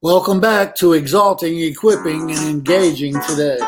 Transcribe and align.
Welcome 0.00 0.38
back 0.38 0.76
to 0.76 0.92
Exalting, 0.92 1.58
Equipping, 1.58 2.30
and 2.30 2.48
Engaging 2.48 3.20
today. 3.26 3.58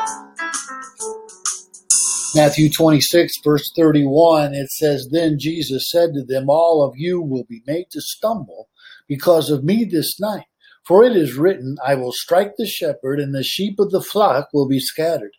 Matthew 2.37 2.71
26, 2.71 3.33
verse 3.43 3.69
31, 3.75 4.55
it 4.55 4.71
says, 4.71 5.09
Then 5.11 5.41
Jesus 5.41 5.91
said 5.91 6.11
to 6.15 6.23
them, 6.23 6.49
All 6.49 6.85
of 6.85 6.97
you 6.97 7.21
will 7.21 7.43
be 7.49 7.65
made 7.67 7.87
to 7.91 8.01
stumble 8.01 8.69
because 9.09 9.51
of 9.51 9.65
me 9.65 9.85
this 9.85 10.21
night. 10.21 10.45
For 10.87 11.03
it 11.03 11.17
is 11.17 11.35
written, 11.35 11.77
I 11.85 11.97
will 11.97 12.13
strike 12.13 12.53
the 12.57 12.67
shepherd, 12.69 13.19
and 13.19 13.35
the 13.35 13.43
sheep 13.43 13.81
of 13.81 13.91
the 13.91 14.01
flock 14.01 14.51
will 14.55 14.69
be 14.69 14.79
scattered. 14.79 15.33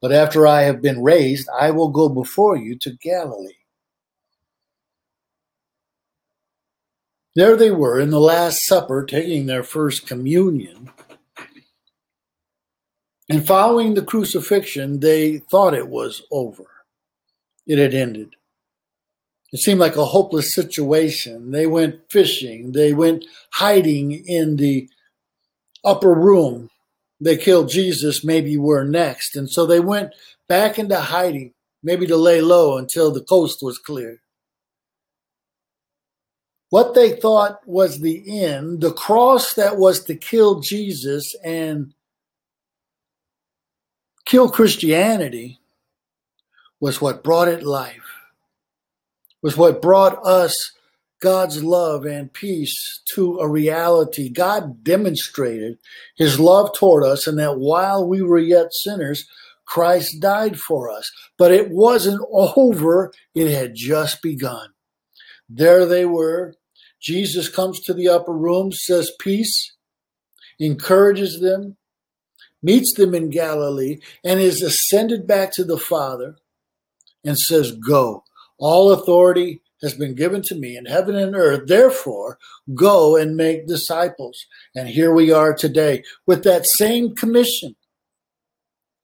But 0.00 0.10
after 0.10 0.46
I 0.46 0.62
have 0.62 0.80
been 0.80 1.02
raised, 1.02 1.50
I 1.60 1.70
will 1.70 1.90
go 1.90 2.08
before 2.08 2.56
you 2.56 2.78
to 2.80 2.96
Galilee. 3.02 3.59
There 7.36 7.56
they 7.56 7.70
were 7.70 8.00
in 8.00 8.10
the 8.10 8.20
Last 8.20 8.66
Supper, 8.66 9.04
taking 9.04 9.46
their 9.46 9.62
first 9.62 10.06
communion. 10.06 10.90
And 13.28 13.46
following 13.46 13.94
the 13.94 14.02
crucifixion, 14.02 14.98
they 14.98 15.38
thought 15.38 15.74
it 15.74 15.88
was 15.88 16.22
over. 16.32 16.64
It 17.68 17.78
had 17.78 17.94
ended. 17.94 18.34
It 19.52 19.60
seemed 19.60 19.78
like 19.78 19.96
a 19.96 20.06
hopeless 20.06 20.52
situation. 20.52 21.52
They 21.52 21.66
went 21.66 22.10
fishing, 22.10 22.72
they 22.72 22.92
went 22.92 23.24
hiding 23.52 24.12
in 24.26 24.56
the 24.56 24.88
upper 25.84 26.14
room. 26.14 26.70
They 27.20 27.36
killed 27.36 27.68
Jesus, 27.68 28.24
maybe 28.24 28.56
we're 28.56 28.84
next. 28.84 29.36
And 29.36 29.48
so 29.48 29.66
they 29.66 29.80
went 29.80 30.14
back 30.48 30.78
into 30.78 30.98
hiding, 30.98 31.52
maybe 31.82 32.06
to 32.08 32.16
lay 32.16 32.40
low 32.40 32.76
until 32.76 33.12
the 33.12 33.22
coast 33.22 33.58
was 33.62 33.78
clear 33.78 34.20
what 36.70 36.94
they 36.94 37.12
thought 37.12 37.60
was 37.66 38.00
the 38.00 38.42
end, 38.44 38.80
the 38.80 38.92
cross 38.92 39.54
that 39.54 39.76
was 39.76 40.04
to 40.04 40.14
kill 40.14 40.60
Jesus 40.60 41.34
and 41.44 41.92
kill 44.24 44.48
Christianity, 44.48 45.58
was 46.80 47.00
what 47.00 47.22
brought 47.22 47.48
it 47.48 47.62
life, 47.62 48.14
was 49.42 49.56
what 49.56 49.82
brought 49.82 50.24
us 50.24 50.72
God's 51.20 51.62
love 51.62 52.06
and 52.06 52.32
peace 52.32 53.00
to 53.14 53.38
a 53.40 53.48
reality. 53.48 54.30
God 54.30 54.82
demonstrated 54.82 55.78
his 56.16 56.40
love 56.40 56.70
toward 56.74 57.04
us, 57.04 57.26
and 57.26 57.38
that 57.38 57.58
while 57.58 58.08
we 58.08 58.22
were 58.22 58.38
yet 58.38 58.72
sinners, 58.72 59.28
Christ 59.66 60.20
died 60.20 60.58
for 60.58 60.90
us. 60.90 61.12
But 61.36 61.52
it 61.52 61.70
wasn't 61.70 62.26
over, 62.32 63.12
it 63.34 63.50
had 63.50 63.74
just 63.74 64.22
begun. 64.22 64.70
There 65.48 65.84
they 65.84 66.06
were, 66.06 66.54
Jesus 67.00 67.48
comes 67.48 67.80
to 67.80 67.94
the 67.94 68.08
upper 68.08 68.32
room, 68.32 68.72
says 68.72 69.10
peace, 69.20 69.74
encourages 70.58 71.40
them, 71.40 71.76
meets 72.62 72.94
them 72.94 73.14
in 73.14 73.30
Galilee, 73.30 73.98
and 74.24 74.40
is 74.40 74.62
ascended 74.62 75.26
back 75.26 75.52
to 75.54 75.64
the 75.64 75.78
Father 75.78 76.36
and 77.24 77.38
says, 77.38 77.72
Go. 77.72 78.24
All 78.58 78.92
authority 78.92 79.62
has 79.82 79.94
been 79.94 80.14
given 80.14 80.42
to 80.42 80.54
me 80.54 80.76
in 80.76 80.84
heaven 80.84 81.16
and 81.16 81.34
earth. 81.34 81.66
Therefore, 81.66 82.38
go 82.74 83.16
and 83.16 83.36
make 83.36 83.66
disciples. 83.66 84.38
And 84.74 84.88
here 84.88 85.14
we 85.14 85.32
are 85.32 85.54
today 85.54 86.02
with 86.26 86.44
that 86.44 86.66
same 86.76 87.14
commission, 87.14 87.76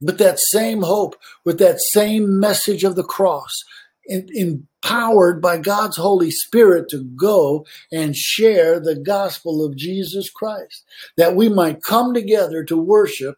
with 0.00 0.18
that 0.18 0.38
same 0.50 0.82
hope, 0.82 1.16
with 1.44 1.58
that 1.58 1.78
same 1.92 2.38
message 2.38 2.84
of 2.84 2.96
the 2.96 3.04
cross, 3.04 3.52
empowered 4.08 5.40
by 5.40 5.58
God's 5.58 5.96
Holy 5.96 6.30
Spirit 6.30 6.88
to 6.90 7.04
go 7.04 7.66
and 7.92 8.16
share 8.16 8.78
the 8.78 8.96
gospel 8.96 9.64
of 9.64 9.76
Jesus 9.76 10.30
Christ, 10.30 10.84
that 11.16 11.34
we 11.34 11.48
might 11.48 11.82
come 11.82 12.14
together 12.14 12.64
to 12.64 12.76
worship, 12.76 13.36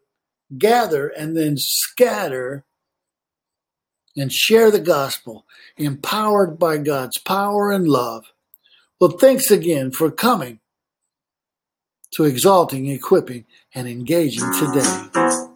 gather, 0.57 1.09
and 1.09 1.37
then 1.37 1.57
scatter 1.57 2.65
and 4.17 4.33
share 4.33 4.71
the 4.71 4.81
gospel, 4.81 5.47
empowered 5.77 6.59
by 6.59 6.77
God's 6.79 7.19
power 7.19 7.71
and 7.71 7.87
love. 7.87 8.25
Well, 9.01 9.13
thanks 9.13 9.51
again 9.51 9.93
for 9.93 10.11
coming 10.11 10.59
to 12.15 12.25
exalting, 12.25 12.89
equipping, 12.89 13.45
and 13.75 13.87
engaging 13.87 14.51
today. 14.59 15.48